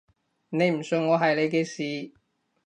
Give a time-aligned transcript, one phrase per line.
[0.49, 2.11] 你唔信我係你嘅事